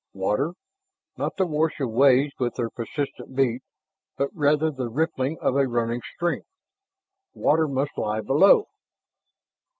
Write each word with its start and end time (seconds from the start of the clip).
Water! 0.15 0.55
Not 1.15 1.35
the 1.37 1.45
wash 1.45 1.79
of 1.79 1.91
waves 1.91 2.33
with 2.39 2.55
their 2.55 2.71
persistent 2.71 3.35
beat, 3.35 3.61
but 4.17 4.31
rather 4.35 4.71
the 4.71 4.89
rippling 4.89 5.37
of 5.41 5.55
a 5.55 5.67
running 5.67 6.01
stream. 6.15 6.41
Water 7.35 7.67
must 7.67 7.95
lie 7.95 8.21
below! 8.21 8.65